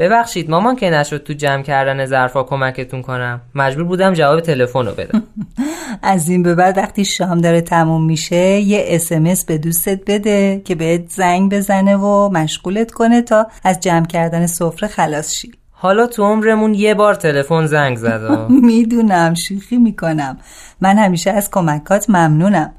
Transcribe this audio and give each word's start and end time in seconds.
ببخشید 0.00 0.50
مامان 0.50 0.76
که 0.76 0.90
نشد 0.90 1.22
تو 1.22 1.32
جمع 1.32 1.62
کردن 1.62 2.06
ظرفا 2.06 2.42
کمکتون 2.42 3.02
کنم. 3.02 3.40
مجبور 3.54 3.84
بودم 3.84 4.14
جواب 4.14 4.40
تلفن 4.40 4.86
رو 4.86 4.92
بدم. 4.92 5.22
از 6.02 6.28
این 6.28 6.42
به 6.42 6.54
بعد 6.54 6.78
وقتی 6.78 7.04
شام 7.04 7.38
داره 7.38 7.60
تموم 7.60 8.06
میشه 8.06 8.36
یه 8.36 8.84
اسمس 8.86 9.44
به 9.44 9.58
دوستت 9.58 10.00
بده 10.06 10.62
که 10.64 10.74
بهت 10.74 11.08
زنگ 11.08 11.52
بزنه 11.52 11.96
و 11.96 12.28
مشغولت 12.28 12.90
کنه 12.90 13.22
تا 13.22 13.46
از 13.64 13.80
جمع 13.80 14.06
کردن 14.06 14.46
سفره 14.46 14.88
خلاص 14.88 15.32
شی. 15.32 15.52
حالا 15.70 16.06
تو 16.06 16.24
عمرمون 16.24 16.74
یه 16.74 16.94
بار 16.94 17.14
تلفن 17.14 17.66
زنگ 17.66 17.96
زد. 17.96 18.46
می‌دونم 18.62 19.34
شوخی 19.34 19.76
می‌کنم. 19.76 20.38
من 20.80 20.98
همیشه 20.98 21.30
از 21.30 21.50
کمکات 21.50 22.10
ممنونم. 22.10 22.72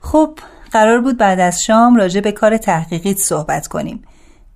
خب 0.00 0.38
قرار 0.72 1.00
بود 1.00 1.18
بعد 1.18 1.40
از 1.40 1.62
شام 1.62 1.96
راجع 1.96 2.20
به 2.20 2.32
کار 2.32 2.56
تحقیقیت 2.56 3.18
صحبت 3.18 3.66
کنیم. 3.66 4.04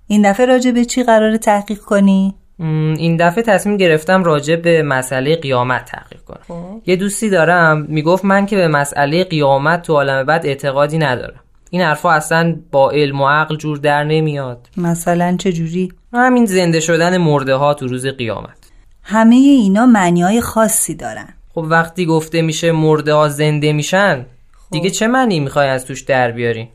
این 0.06 0.30
دفعه 0.30 0.46
راجع 0.46 0.70
به 0.70 0.84
چی 0.84 1.02
قرار 1.02 1.36
تحقیق 1.36 1.78
کنی؟ 1.78 2.34
این 2.58 3.16
دفعه 3.16 3.42
تصمیم 3.42 3.76
گرفتم 3.76 4.24
راجع 4.24 4.56
به 4.56 4.82
مسئله 4.82 5.36
قیامت 5.36 5.84
تحقیق 5.84 6.20
کنم 6.20 6.40
خب. 6.48 6.82
یه 6.86 6.96
دوستی 6.96 7.30
دارم 7.30 7.86
می‌گفت 7.88 8.24
من 8.24 8.46
که 8.46 8.56
به 8.56 8.68
مسئله 8.68 9.24
قیامت 9.24 9.82
تو 9.82 9.92
عالم 9.92 10.26
بعد 10.26 10.46
اعتقادی 10.46 10.98
ندارم 10.98 11.40
این 11.70 11.82
حرفا 11.82 12.10
اصلا 12.10 12.56
با 12.70 12.90
علم 12.90 13.20
و 13.20 13.28
عقل 13.28 13.56
جور 13.56 13.78
در 13.78 14.04
نمیاد 14.04 14.68
مثلا 14.76 15.36
چه 15.36 15.52
جوری؟ 15.52 15.92
همین 16.12 16.46
زنده 16.46 16.80
شدن 16.80 17.16
مرده 17.16 17.54
ها 17.54 17.74
تو 17.74 17.86
روز 17.86 18.06
قیامت 18.06 18.58
همه 19.02 19.34
اینا 19.36 19.86
معنی 19.86 20.40
خاصی 20.40 20.94
دارن 20.94 21.28
خب 21.54 21.66
وقتی 21.68 22.06
گفته 22.06 22.42
میشه 22.42 22.72
مرده 22.72 23.14
ها 23.14 23.28
زنده 23.28 23.72
میشن 23.72 24.26
خب. 24.52 24.72
دیگه 24.72 24.90
چه 24.90 25.06
معنی 25.06 25.40
می‌خوای 25.40 25.68
از 25.68 25.86
توش 25.86 26.00
در 26.00 26.30
بیاری؟ 26.30 26.68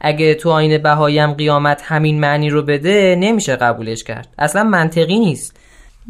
اگه 0.00 0.34
تو 0.34 0.50
آین 0.50 0.78
بهایم 0.78 1.32
قیامت 1.32 1.82
همین 1.84 2.20
معنی 2.20 2.50
رو 2.50 2.62
بده 2.62 3.16
نمیشه 3.20 3.56
قبولش 3.56 4.04
کرد. 4.04 4.28
اصلا 4.38 4.64
منطقی 4.64 5.18
نیست. 5.18 5.56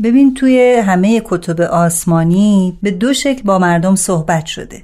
ببین 0.02 0.34
توی 0.34 0.82
همه 0.86 1.22
کتب 1.24 1.60
آسمانی 1.60 2.78
به 2.82 2.90
دو 2.90 3.12
شکل 3.12 3.42
با 3.42 3.58
مردم 3.58 3.94
صحبت 3.94 4.46
شده. 4.46 4.82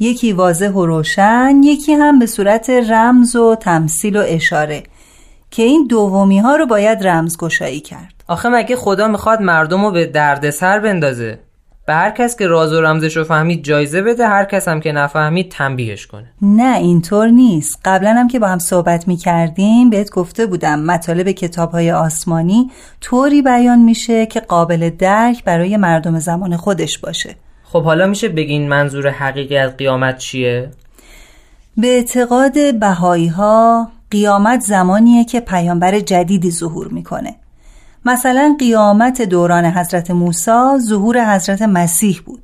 یکی 0.00 0.32
واضح 0.32 0.68
و 0.68 0.86
روشن 0.86 1.60
یکی 1.64 1.92
هم 1.92 2.18
به 2.18 2.26
صورت 2.26 2.70
رمز 2.70 3.36
و 3.36 3.54
تمثیل 3.54 4.16
و 4.16 4.22
اشاره 4.26 4.82
که 5.50 5.62
این 5.62 5.86
دومی 5.86 6.38
ها 6.38 6.56
رو 6.56 6.66
باید 6.66 7.06
رمزگشایی 7.06 7.80
کرد. 7.80 8.14
آخه 8.28 8.48
مگه 8.48 8.76
خدا 8.76 9.08
می‌خواد 9.08 9.40
مردم 9.40 9.84
رو 9.84 9.92
به 9.92 10.06
دردسر 10.06 10.78
بندازه؟ 10.78 11.38
به 11.88 11.94
هر 11.94 12.10
کس 12.10 12.36
که 12.36 12.46
راز 12.46 12.72
و 12.72 12.80
رمزش 12.80 13.16
رو 13.16 13.24
فهمید 13.24 13.64
جایزه 13.64 14.02
بده 14.02 14.28
هر 14.28 14.44
کس 14.44 14.68
هم 14.68 14.80
که 14.80 14.92
نفهمید 14.92 15.50
تنبیهش 15.50 16.06
کنه. 16.06 16.26
نه 16.42 16.76
اینطور 16.76 17.28
نیست. 17.28 17.80
قبلا 17.84 18.14
هم 18.14 18.28
که 18.28 18.38
با 18.38 18.48
هم 18.48 18.58
صحبت 18.58 19.08
می 19.08 19.16
کردیم 19.16 19.90
بهت 19.90 20.10
گفته 20.10 20.46
بودم 20.46 20.80
مطالب 20.80 21.30
کتاب 21.30 21.70
های 21.70 21.92
آسمانی 21.92 22.70
طوری 23.00 23.42
بیان 23.42 23.78
میشه 23.78 24.26
که 24.26 24.40
قابل 24.40 24.90
درک 24.90 25.44
برای 25.44 25.76
مردم 25.76 26.18
زمان 26.18 26.56
خودش 26.56 26.98
باشه. 26.98 27.36
خب 27.64 27.82
حالا 27.82 28.06
میشه 28.06 28.28
بگین 28.28 28.68
منظور 28.68 29.08
حقیقی 29.08 29.56
از 29.56 29.76
قیامت 29.76 30.18
چیه؟ 30.18 30.70
به 31.76 31.86
اعتقاد 31.86 32.78
بهایی 32.80 33.28
ها 33.28 33.88
قیامت 34.10 34.60
زمانیه 34.60 35.24
که 35.24 35.40
پیامبر 35.40 36.00
جدیدی 36.00 36.50
ظهور 36.50 36.88
می‌کنه. 36.88 37.34
مثلا 38.04 38.56
قیامت 38.58 39.22
دوران 39.22 39.64
حضرت 39.64 40.10
موسی 40.10 40.78
ظهور 40.78 41.34
حضرت 41.34 41.62
مسیح 41.62 42.20
بود 42.26 42.42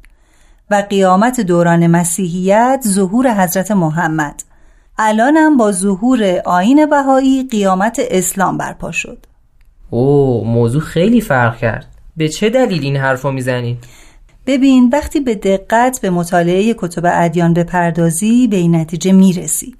و 0.71 0.75
قیامت 0.91 1.41
دوران 1.41 1.87
مسیحیت 1.87 2.85
ظهور 2.87 3.43
حضرت 3.45 3.71
محمد. 3.71 4.43
الانم 4.99 5.57
با 5.57 5.73
ظهور 5.73 6.43
آین 6.45 6.87
بهایی 6.87 7.49
قیامت 7.51 8.01
اسلام 8.11 8.59
برپا 8.59 8.93
شد. 8.93 9.27
او 9.91 10.45
موضوع 10.45 10.83
خیلی 10.83 11.21
فرق 11.21 11.57
کرد. 11.57 11.87
به 12.17 12.29
چه 12.29 12.51
دلیل 12.51 12.83
این 12.83 12.97
حرفو 12.97 13.31
می‌زنید؟ 13.31 13.79
ببین 14.47 14.91
وقتی 14.93 15.21
به 15.21 15.35
دقت 15.35 16.01
به 16.01 16.11
مطالعه 16.11 16.75
کتب 16.75 17.03
ادیان 17.05 17.55
بپردازی 17.55 18.49
به 18.49 18.57
این 18.57 18.77
نتیجه 18.77 19.13
می‌رسی. 19.13 19.75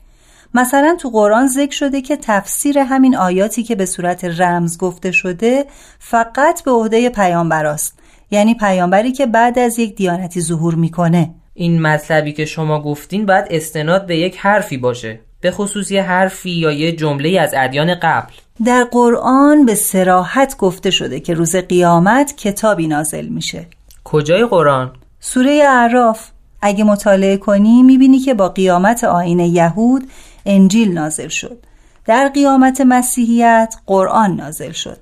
مثلا 0.55 0.97
تو 1.01 1.11
قرآن 1.11 1.47
ذکر 1.47 1.75
شده 1.75 2.01
که 2.01 2.17
تفسیر 2.17 2.79
همین 2.79 3.17
آیاتی 3.17 3.63
که 3.63 3.75
به 3.75 3.87
صورت 3.87 4.25
رمز 4.25 4.79
گفته 4.79 5.13
شده 5.13 5.65
فقط 5.99 6.63
به 6.65 6.71
عهده 6.71 7.09
پیامبراست 7.09 7.99
یعنی 8.31 8.55
پیامبری 8.55 9.13
که 9.13 9.27
بعد 9.27 9.59
از 9.59 9.79
یک 9.79 9.97
دیانتی 9.97 10.41
ظهور 10.41 10.75
می‌کنه. 10.75 11.35
این 11.55 11.83
مطلبی 11.83 12.33
که 12.33 12.45
شما 12.45 12.83
گفتین 12.83 13.27
باید 13.27 13.45
استناد 13.51 14.07
به 14.07 14.17
یک 14.17 14.37
حرفی 14.37 14.77
باشه. 14.77 15.21
به 15.41 15.51
خصوص 15.51 15.91
یه 15.91 16.03
حرفی 16.03 16.51
یا 16.51 16.73
یه 16.73 16.93
جمله 16.93 17.41
از 17.41 17.55
ادیان 17.57 17.95
قبل. 17.95 18.33
در 18.65 18.85
قرآن 18.85 19.67
به 19.67 19.75
سراحت 19.75 20.57
گفته 20.57 20.91
شده 20.91 21.21
که 21.21 21.35
روز 21.35 21.57
قیامت 21.57 22.37
کتابی 22.37 22.87
نازل 22.87 23.27
میشه. 23.27 23.67
کجای 24.05 24.47
قرآن؟ 24.47 24.93
سوره 25.21 25.63
اعراف. 25.69 26.29
اگه 26.63 26.85
مطالعه 26.85 27.37
کنی 27.37 27.83
می‌بینی 27.83 28.19
که 28.19 28.35
با 28.35 28.49
قیامت 28.49 29.05
آین 29.05 29.41
یهود 29.41 30.09
انجیل 30.47 30.93
نازل 30.93 31.29
شد. 31.29 31.59
در 32.05 32.29
قیامت 32.29 32.81
مسیحیت 32.81 33.75
قرآن 33.87 34.37
نازل 34.37 34.73
شد. 34.73 34.99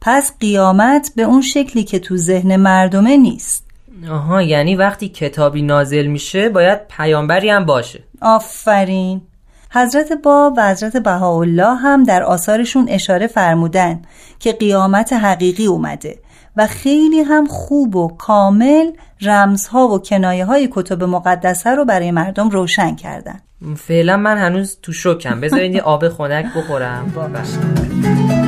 پس 0.00 0.32
قیامت 0.40 1.12
به 1.16 1.22
اون 1.22 1.42
شکلی 1.42 1.84
که 1.84 1.98
تو 1.98 2.16
ذهن 2.16 2.56
مردمه 2.56 3.16
نیست. 3.16 3.66
آها 4.10 4.42
یعنی 4.42 4.76
وقتی 4.76 5.08
کتابی 5.08 5.62
نازل 5.62 6.06
میشه 6.06 6.48
باید 6.48 6.88
پیامبری 6.88 7.50
هم 7.50 7.64
باشه. 7.64 8.02
آفرین. 8.22 9.20
حضرت 9.70 10.12
باب 10.12 10.54
و 10.56 10.70
حضرت 10.70 10.96
بهاءالله 10.96 11.74
هم 11.74 12.04
در 12.04 12.22
آثارشون 12.22 12.88
اشاره 12.88 13.26
فرمودن 13.26 14.02
که 14.38 14.52
قیامت 14.52 15.12
حقیقی 15.12 15.66
اومده. 15.66 16.18
و 16.56 16.66
خیلی 16.66 17.20
هم 17.20 17.46
خوب 17.46 17.96
و 17.96 18.08
کامل 18.08 18.90
رمزها 19.22 19.88
و 19.88 19.98
کنایه 19.98 20.44
های 20.44 20.68
کتب 20.72 21.04
مقدسه 21.04 21.70
رو 21.70 21.84
برای 21.84 22.10
مردم 22.10 22.48
روشن 22.48 22.94
کردن. 22.94 23.40
فعلا 23.76 24.16
من 24.16 24.38
هنوز 24.38 24.78
تو 24.82 24.92
شکم. 24.92 25.40
بذارین 25.40 25.74
یه 25.74 25.82
آب 25.82 26.08
خنک 26.08 26.46
بخورم. 26.56 27.12
خب 27.14 28.45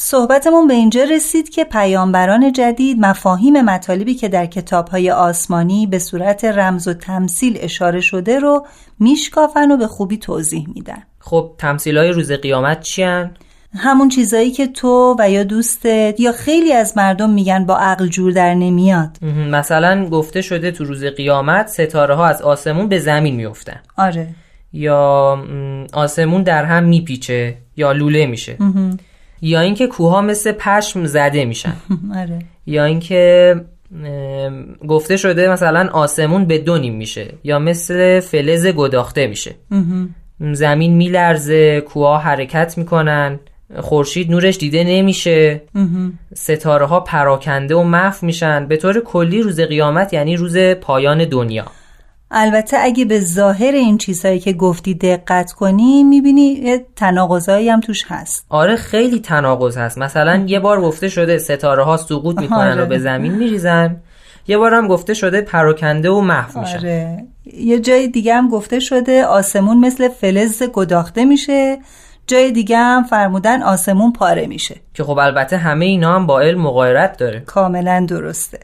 صحبتمون 0.00 0.66
به 0.66 0.74
اینجا 0.74 1.04
رسید 1.04 1.48
که 1.48 1.64
پیامبران 1.64 2.52
جدید 2.52 2.98
مفاهیم 3.00 3.60
مطالبی 3.60 4.14
که 4.14 4.28
در 4.28 4.46
کتابهای 4.46 5.10
آسمانی 5.10 5.86
به 5.86 5.98
صورت 5.98 6.44
رمز 6.44 6.88
و 6.88 6.94
تمثیل 6.94 7.58
اشاره 7.60 8.00
شده 8.00 8.38
رو 8.38 8.66
میشکافن 9.00 9.70
و 9.70 9.76
به 9.76 9.86
خوبی 9.86 10.16
توضیح 10.16 10.66
میدن. 10.74 11.02
خب 11.18 11.54
تمثیل 11.58 11.98
های 11.98 12.08
روز 12.12 12.32
قیامت 12.32 12.80
چیان؟ 12.80 13.36
همون 13.76 14.08
چیزایی 14.08 14.50
که 14.50 14.66
تو 14.66 15.16
و 15.18 15.30
یا 15.30 15.44
دوستت 15.44 16.20
یا 16.20 16.32
خیلی 16.32 16.72
از 16.72 16.96
مردم 16.96 17.30
میگن 17.30 17.66
با 17.66 17.78
عقل 17.78 18.06
جور 18.06 18.32
در 18.32 18.54
نمیاد. 18.54 19.24
مثلا 19.50 20.08
گفته 20.08 20.42
شده 20.42 20.70
تو 20.70 20.84
روز 20.84 21.04
قیامت 21.04 21.66
ستاره 21.66 22.14
ها 22.14 22.26
از 22.26 22.42
آسمون 22.42 22.88
به 22.88 22.98
زمین 22.98 23.36
میفتن 23.36 23.80
آره. 23.96 24.28
یا 24.72 25.38
آسمون 25.92 26.42
در 26.42 26.64
هم 26.64 26.84
میپیچه 26.84 27.56
یا 27.76 27.92
لوله 27.92 28.26
میشه. 28.26 28.56
یا 29.42 29.60
اینکه 29.60 29.86
کوها 29.86 30.20
مثل 30.20 30.52
پشم 30.52 31.04
زده 31.04 31.44
میشن. 31.44 31.72
آره. 32.20 32.38
یا 32.66 32.84
اینکه 32.84 33.54
گفته 34.88 35.16
شده 35.16 35.48
مثلا 35.48 35.88
آسمون 35.92 36.44
به 36.44 36.58
دو 36.58 36.78
نیم 36.78 36.94
میشه. 36.94 37.34
یا 37.44 37.58
مثل 37.58 38.20
فلز 38.20 38.66
گداخته 38.66 39.26
میشه. 39.26 39.54
زمین 40.52 40.94
میلرزه 40.94 41.80
کوها 41.80 42.18
حرکت 42.18 42.78
می‌کنن. 42.78 43.40
خورشید 43.80 44.30
نورش 44.30 44.56
دیده 44.56 44.84
نمیشه. 44.84 45.62
ستاره 46.34 46.86
ها 46.86 47.00
پراکنده 47.00 47.74
و 47.74 47.82
محو 47.82 48.26
میشن. 48.26 48.66
به 48.66 48.76
طور 48.76 49.00
کلی 49.00 49.42
روز 49.42 49.60
قیامت 49.60 50.12
یعنی 50.12 50.36
روز 50.36 50.58
پایان 50.58 51.24
دنیا. 51.24 51.64
البته 52.30 52.76
اگه 52.80 53.04
به 53.04 53.20
ظاهر 53.20 53.72
این 53.72 53.98
چیزهایی 53.98 54.38
که 54.38 54.52
گفتی 54.52 54.94
دقت 54.94 55.52
کنی 55.52 56.04
می‌بینی 56.04 56.78
تناقضایی 56.96 57.68
هم 57.68 57.80
توش 57.80 58.04
هست. 58.08 58.46
آره 58.48 58.76
خیلی 58.76 59.20
تناقض 59.20 59.76
هست. 59.76 59.98
مثلا 59.98 60.44
یه 60.46 60.60
بار 60.60 60.80
گفته 60.80 61.08
شده 61.08 61.38
ستاره 61.38 61.84
ها 61.84 61.96
سقوط 61.96 62.38
می‌کنن 62.38 62.72
آره. 62.72 62.82
و 62.82 62.86
به 62.86 62.98
زمین 62.98 63.32
میریزن. 63.32 63.96
یه 64.48 64.58
بار 64.58 64.74
هم 64.74 64.88
گفته 64.88 65.14
شده 65.14 65.40
پراکنده 65.40 66.10
و 66.10 66.20
محو 66.20 66.60
میشن. 66.60 66.78
آره. 66.78 67.24
یه 67.54 67.80
جای 67.80 68.08
دیگه 68.08 68.34
هم 68.34 68.48
گفته 68.48 68.80
شده 68.80 69.24
آسمون 69.24 69.78
مثل 69.78 70.08
فلز 70.08 70.62
گداخته 70.62 71.24
میشه. 71.24 71.78
جای 72.26 72.52
دیگه 72.52 72.76
هم 72.76 73.04
فرمودن 73.04 73.62
آسمون 73.62 74.12
پاره 74.12 74.46
میشه. 74.46 74.76
که 74.94 75.04
خب 75.04 75.18
البته 75.18 75.56
همه 75.56 75.84
اینا 75.84 76.14
هم 76.14 76.26
با 76.26 76.40
علم 76.40 76.60
مغایرت 76.60 77.16
داره. 77.16 77.40
کاملا 77.40 78.06
درسته. 78.08 78.58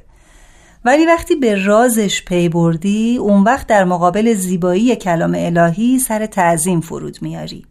ولی 0.85 1.07
وقتی 1.07 1.37
به 1.37 1.65
رازش 1.65 2.25
پی 2.25 2.49
بردی 2.49 3.17
اون 3.17 3.43
وقت 3.43 3.67
در 3.67 3.85
مقابل 3.85 4.35
زیبایی 4.35 4.97
کلام 4.97 5.35
الهی 5.37 5.99
سر 5.99 6.27
تعظیم 6.27 6.81
فرود 6.81 7.19
میاری. 7.23 7.67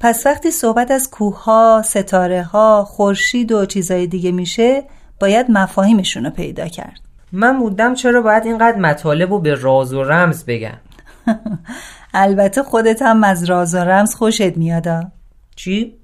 پس 0.00 0.26
وقتی 0.26 0.50
صحبت 0.50 0.90
از 0.90 1.10
کوهها، 1.10 1.82
ستاره 1.84 2.42
ها، 2.42 2.84
خورشید 2.84 3.52
و 3.52 3.66
چیزای 3.66 4.06
دیگه 4.06 4.32
میشه 4.32 4.84
باید 5.20 5.50
مفاهیمشون 5.50 6.24
رو 6.24 6.30
پیدا 6.30 6.68
کرد. 6.68 7.00
من 7.32 7.58
بودم 7.58 7.94
چرا 7.94 8.22
باید 8.22 8.46
اینقدر 8.46 8.78
مطالب 8.78 9.30
رو 9.30 9.38
به 9.38 9.54
راز 9.54 9.94
و 9.94 10.02
رمز 10.02 10.44
بگم؟ 10.44 10.78
البته 12.14 12.62
خودت 12.62 13.02
هم 13.02 13.24
از 13.24 13.44
راز 13.44 13.74
و 13.74 13.78
رمز 13.78 14.14
خوشت 14.14 14.56
میادا 14.56 15.02
چی؟ 15.56 15.94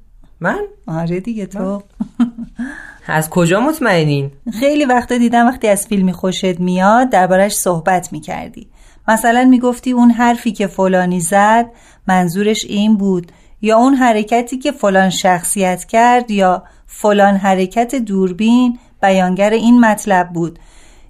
من؟ 0.41 0.61
آره 0.87 1.21
دیگه 1.21 1.47
تو. 1.47 1.83
از 3.09 3.31
کجا 3.31 3.61
مطمئنین؟ 3.61 4.31
خیلی 4.61 4.85
وقت 4.85 5.13
دیدم 5.13 5.47
وقتی 5.47 5.69
از 5.69 5.87
فیلمی 5.87 6.13
خوشت 6.13 6.61
میاد 6.61 7.11
دربارش 7.11 7.53
صحبت 7.53 8.13
می‌کردی. 8.13 8.67
مثلا 9.09 9.45
می‌گفتی 9.45 9.93
اون 9.93 10.11
حرفی 10.11 10.53
که 10.53 10.67
فلانی 10.67 11.21
زد 11.21 11.67
منظورش 12.09 12.65
این 12.65 12.97
بود. 12.97 13.33
یا 13.63 13.79
اون 13.79 13.95
حرکتی 13.95 14.59
که 14.59 14.73
فلان 14.73 15.11
شخصیت 15.11 15.85
کرد 15.85 16.31
یا 16.31 16.63
فلان 16.87 17.37
حرکت 17.37 17.95
دوربین 17.95 18.79
بیانگر 19.03 19.51
این 19.51 19.81
مطلب 19.81 20.29
بود. 20.29 20.59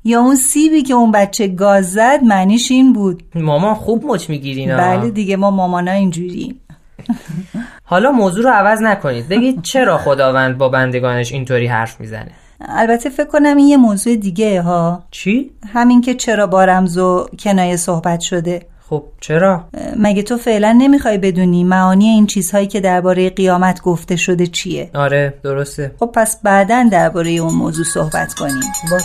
یا 0.05 0.21
اون 0.21 0.37
سیبی 0.37 0.83
که 0.83 0.95
اون 0.95 1.13
بچه 1.13 1.49
گاز 1.49 1.93
زد 1.93 2.23
معنیش 2.23 2.71
این 2.71 2.93
بود. 2.93 3.23
مامان 3.35 3.75
خوب 3.75 4.05
مچ 4.07 4.31
می‌گیرین 4.31 4.77
بله 4.77 5.11
دیگه 5.11 5.37
ما 5.37 5.51
مامانا 5.51 5.93
اینجوریم. 5.93 6.61
حالا 7.91 8.11
موضوع 8.11 8.45
رو 8.45 8.51
عوض 8.51 8.83
نکنید. 8.83 9.29
بگید 9.29 9.63
چرا 9.63 9.99
خداوند 9.99 10.59
با 10.59 10.69
بندگانش 10.69 11.33
اینطوری 11.33 11.67
حرف 11.67 12.01
می‌زنه؟ 12.01 12.31
البته 12.61 13.11
فکر 13.11 13.27
کنم 13.27 13.57
این 13.57 13.67
یه 13.67 13.77
موضوع 13.77 14.17
دیگه 14.17 14.63
ها. 14.63 15.03
چی؟ 15.11 15.51
همین 15.73 16.01
که 16.01 16.15
چرا 16.15 16.47
با 16.47 16.65
رمز 16.65 16.99
و 16.99 17.27
کنایه 17.39 17.77
صحبت 17.77 18.21
شده. 18.21 18.63
خب 18.89 19.05
چرا؟ 19.21 19.65
مگه 19.97 20.23
تو 20.23 20.37
فعلا 20.37 20.73
نمی‌خوای 20.79 21.19
بدونی 21.19 21.65
معانی 21.65 22.09
این 22.09 22.27
چیزهایی 22.27 22.67
که 22.67 22.81
درباره 22.81 23.31
قیامت 23.31 23.83
گفته 23.83 24.17
شده 24.17 24.47
چیه؟ 24.47 24.91
آره 24.95 25.35
درسته. 25.45 25.93
خب 26.01 26.11
پس 26.15 26.43
بعدا 26.43 26.89
درباره 26.93 27.31
اون 27.31 27.55
موضوع 27.55 27.85
صحبت 27.85 28.35
کنیم. 28.35 28.61
باش. 28.91 29.05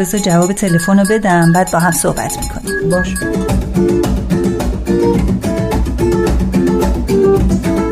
بذار 0.00 0.20
جواب 0.20 0.52
تلفن 0.52 0.98
رو 0.98 1.06
بدم 1.10 1.52
بعد 1.52 1.70
با 1.72 1.78
هم 1.78 1.92
صحبت 1.92 2.38
می‌کنیم. 2.38 2.90
باش. 2.90 3.14
thank 7.10 7.66
you 7.66 7.89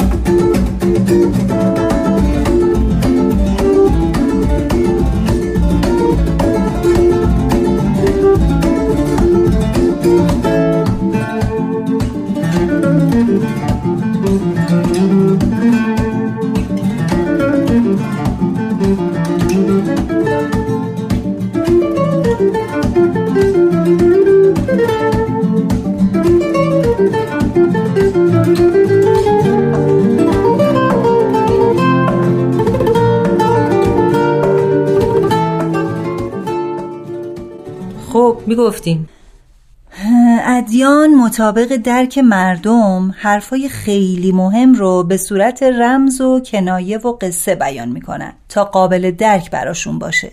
می‌گفتین 38.48 39.08
ادیان 40.46 41.14
مطابق 41.14 41.76
درک 41.76 42.18
مردم 42.18 43.14
حرفای 43.18 43.68
خیلی 43.68 44.32
مهم 44.32 44.74
رو 44.74 45.02
به 45.02 45.16
صورت 45.16 45.62
رمز 45.62 46.20
و 46.20 46.40
کنایه 46.40 46.98
و 46.98 47.12
قصه 47.20 47.54
بیان 47.54 47.88
می‌کنن 47.88 48.32
تا 48.48 48.64
قابل 48.64 49.10
درک 49.10 49.50
براشون 49.50 49.98
باشه. 49.98 50.32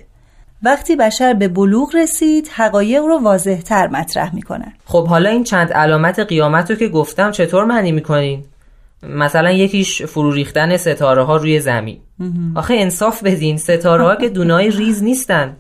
وقتی 0.64 0.96
بشر 0.96 1.34
به 1.34 1.48
بلوغ 1.48 1.96
رسید 1.96 2.50
حقایق 2.56 3.04
رو 3.04 3.20
واضح 3.20 3.62
تر 3.62 3.88
مطرح 3.88 4.36
می‌کنن. 4.36 4.74
خب 4.86 5.08
حالا 5.08 5.30
این 5.30 5.44
چند 5.44 5.74
علامت 5.74 6.20
قیامت 6.20 6.72
رو 6.72 6.78
که 6.78 6.88
گفتم 6.88 7.32
چطور 7.32 7.66
معنی 7.66 7.92
می‌کنین؟ 7.92 8.44
مثلا 9.04 9.52
یکیش 9.52 10.02
فرو 10.02 10.32
ریختن 10.32 10.78
ستاره 10.78 11.24
ها 11.24 11.36
روی 11.36 11.60
زمین. 11.60 11.98
آخه 12.56 12.76
انصاف 12.78 13.24
بدین 13.24 13.58
ستاره 13.58 14.04
ها 14.04 14.16
که 14.16 14.30
دونای 14.30 14.72
ریز 14.72 15.04
نیستن. 15.04 15.58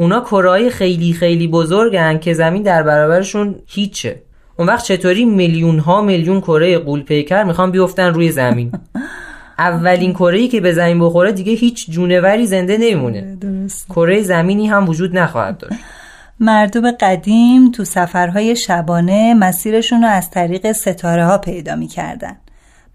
اونا 0.00 0.20
کرای 0.20 0.70
خیلی 0.70 1.12
خیلی 1.12 1.48
بزرگن 1.48 2.18
که 2.18 2.34
زمین 2.34 2.62
در 2.62 2.82
برابرشون 2.82 3.54
هیچه. 3.66 4.22
اون 4.58 4.68
وقت 4.68 4.84
چطوری 4.84 5.24
میلیون 5.24 5.78
ها 5.78 6.02
میلیون 6.02 6.40
کره 6.40 6.78
قول 6.78 7.02
پیکر 7.02 7.42
می‌خوان 7.42 7.70
بیفتن 7.70 8.14
روی 8.14 8.32
زمین؟ 8.32 8.72
اولین 9.58 10.12
کره 10.12 10.48
که 10.48 10.60
به 10.60 10.72
زمین 10.72 11.00
بخوره 11.00 11.32
دیگه 11.32 11.52
هیچ 11.52 11.90
جونوری 11.90 12.46
زنده 12.46 12.76
نمیمونه. 12.76 13.38
کره 13.88 14.22
زمینی 14.22 14.66
هم 14.66 14.88
وجود 14.88 15.18
نخواهد 15.18 15.58
داشت. 15.58 15.80
مردم 16.40 16.90
قدیم 16.90 17.70
تو 17.70 17.84
سفرهای 17.84 18.56
شبانه 18.56 19.34
مسیرشون 19.34 20.02
رو 20.02 20.08
از 20.08 20.30
طریق 20.30 20.72
ستاره 20.72 21.24
ها 21.24 21.38
پیدا 21.38 21.76
می‌کردن. 21.76 22.36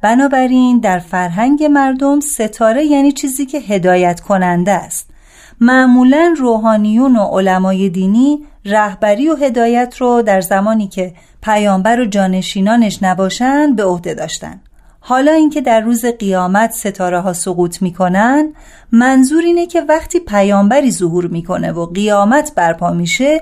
بنابراین 0.02 0.80
در 0.80 1.00
فرهنگ 1.00 1.64
مردم 1.64 2.20
ستاره 2.20 2.86
یعنی 2.86 3.12
چیزی 3.12 3.46
که 3.46 3.60
هدایت 3.60 4.20
کننده 4.20 4.72
است. 4.72 5.15
معمولا 5.62 6.36
روحانیون 6.38 7.16
و 7.16 7.24
علمای 7.24 7.90
دینی 7.90 8.40
رهبری 8.66 9.30
و 9.30 9.36
هدایت 9.36 9.96
رو 9.98 10.22
در 10.22 10.42
زمانی 10.42 10.88
که 10.88 11.14
پیامبر 11.44 12.00
و 12.00 12.06
جانشینانش 12.06 13.04
نباشند 13.04 13.76
به 13.76 13.84
عهده 13.84 14.14
داشتن. 14.14 14.62
حالا 15.00 15.32
اینکه 15.32 15.62
در 15.62 15.80
روز 15.80 16.06
قیامت 16.06 16.72
ستاره 16.72 17.20
ها 17.20 17.34
سقوط 17.34 17.82
می‌کنن 17.82 18.54
منظور 18.92 19.44
اینه 19.44 19.66
که 19.66 19.82
وقتی 19.82 20.20
پیامبری 20.20 20.92
ظهور 20.92 21.28
می‌کنه 21.28 21.72
و 21.72 21.86
قیامت 21.86 22.52
برپا 22.56 22.92
میشه 22.92 23.42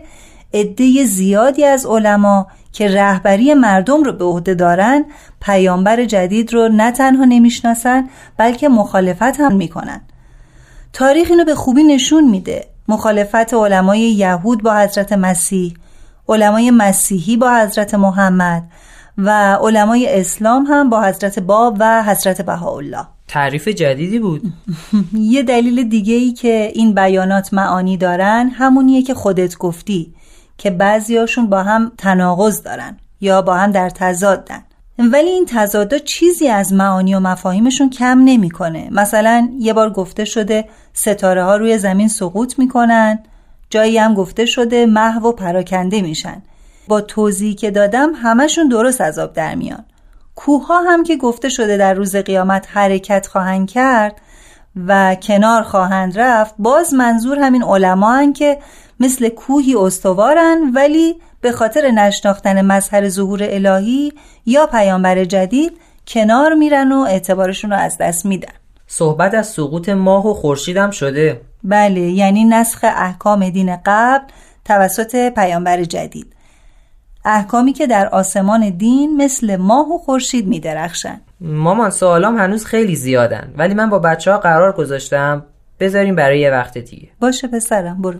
عده 0.53 1.05
زیادی 1.05 1.65
از 1.65 1.85
علما 1.85 2.47
که 2.71 2.87
رهبری 2.87 3.53
مردم 3.53 4.03
رو 4.03 4.13
به 4.13 4.25
عهده 4.25 4.53
دارن 4.53 5.05
پیامبر 5.41 6.05
جدید 6.05 6.53
رو 6.53 6.69
نه 6.69 6.91
تنها 6.91 7.25
نمی‌شناسن 7.25 8.09
بلکه 8.37 8.69
مخالفت 8.69 9.39
هم 9.39 9.55
می‌کنن. 9.55 10.01
تاریخ 10.93 11.27
اینو 11.31 11.45
به 11.45 11.55
خوبی 11.55 11.83
نشون 11.83 12.29
میده. 12.29 12.65
مخالفت 12.87 13.53
علمای 13.53 13.99
یهود 13.99 14.63
با 14.63 14.73
حضرت 14.73 15.13
مسیح 15.13 15.73
علمای 16.29 16.71
مسیحی 16.71 17.37
با 17.37 17.55
حضرت 17.55 17.93
محمد 17.93 18.63
و 19.17 19.57
علمای 19.61 20.19
اسلام 20.19 20.65
هم 20.65 20.89
با 20.89 21.01
حضرت 21.01 21.39
باب 21.39 21.77
و 21.79 22.03
حضرت 22.03 22.41
بهاءالله. 22.41 23.05
تعریف 23.27 23.67
جدیدی 23.67 24.19
بود. 24.19 24.41
یه 25.33 25.43
دلیل 25.43 25.89
دیگه 25.89 26.13
ای 26.13 26.31
که 26.31 26.71
این 26.73 26.93
بیانات 26.93 27.53
معانی 27.53 27.97
دارن 27.97 28.49
همونیه 28.49 29.01
که 29.01 29.13
خودت 29.13 29.57
گفتی 29.57 30.13
که 30.57 30.71
بعضیاشون 30.71 31.47
با 31.47 31.63
هم 31.63 31.91
تناقض 31.97 32.63
دارن 32.63 32.97
یا 33.21 33.41
با 33.41 33.55
هم 33.55 33.71
در 33.71 33.89
تضادن. 33.89 34.63
ولی 34.99 35.29
این 35.29 35.45
تضادا 35.49 35.97
چیزی 35.97 36.47
از 36.47 36.73
معانی 36.73 37.15
و 37.15 37.19
مفاهیمشون 37.19 37.89
کم 37.89 38.21
نمی‌کنه. 38.25 38.87
مثلا 38.91 39.49
یه 39.59 39.73
بار 39.73 39.89
گفته 39.89 40.25
شده 40.25 40.65
ستاره 40.93 41.43
ها 41.43 41.57
روی 41.57 41.77
زمین 41.77 42.07
سقوط 42.07 42.59
می‌کنن 42.59 43.19
جایی 43.69 43.97
هم 43.97 44.13
گفته 44.13 44.45
شده 44.45 44.85
محو 44.85 45.27
و 45.27 45.31
پراکنده 45.31 46.01
میشن 46.01 46.41
با 46.87 47.01
توضیحی 47.01 47.53
که 47.53 47.71
دادم 47.71 48.11
همشون 48.15 48.67
درست 48.67 49.01
از 49.01 49.19
آب 49.19 49.33
در 49.33 49.55
میان 49.55 49.85
کوه 50.35 50.65
هم 50.87 51.03
که 51.03 51.17
گفته 51.17 51.49
شده 51.49 51.77
در 51.77 51.93
روز 51.93 52.15
قیامت 52.15 52.67
حرکت 52.69 53.27
خواهند 53.27 53.69
کرد 53.69 54.21
و 54.87 55.15
کنار 55.15 55.63
خواهند 55.63 56.19
رفت 56.19 56.55
باز 56.59 56.93
منظور 56.93 57.39
همین 57.39 57.63
علما 57.63 58.31
که 58.31 58.57
مثل 58.99 59.29
کوهی 59.29 59.75
استوارن 59.75 60.71
ولی 60.75 61.15
به 61.41 61.51
خاطر 61.51 61.91
نشناختن 61.91 62.61
مظهر 62.61 63.09
ظهور 63.09 63.39
الهی 63.43 64.13
یا 64.45 64.67
پیامبر 64.67 65.23
جدید 65.23 65.77
کنار 66.07 66.53
میرن 66.53 66.91
و 66.91 66.99
اعتبارشون 66.99 67.71
رو 67.71 67.77
از 67.77 67.97
دست 67.97 68.25
میدن. 68.25 68.53
صحبت 68.87 69.33
از 69.33 69.47
سقوط 69.47 69.89
ماه 69.89 70.27
و 70.27 70.33
خورشید 70.33 70.77
هم 70.77 70.91
شده. 70.91 71.41
بله 71.63 72.01
یعنی 72.01 72.43
نسخ 72.43 72.79
احکام 72.83 73.49
دین 73.49 73.77
قبل 73.85 74.25
توسط 74.65 75.33
پیامبر 75.33 75.83
جدید. 75.83 76.33
احکامی 77.25 77.73
که 77.73 77.87
در 77.87 78.09
آسمان 78.09 78.69
دین 78.69 79.17
مثل 79.17 79.55
ماه 79.55 79.93
و 79.93 79.97
خورشید 79.97 80.47
می 80.47 80.59
درخشن 80.59 81.21
مامان 81.41 81.89
سوالام 81.89 82.37
هنوز 82.37 82.65
خیلی 82.65 82.95
زیادن 82.95 83.53
ولی 83.57 83.73
من 83.73 83.89
با 83.89 83.99
بچه 83.99 84.31
ها 84.31 84.37
قرار 84.37 84.71
گذاشتم 84.71 85.45
بذاریم 85.79 86.15
برای 86.15 86.39
یه 86.39 86.51
وقت 86.51 86.77
دیگه. 86.77 87.07
باشه 87.19 87.47
پسرم 87.47 88.01
برو. 88.01 88.17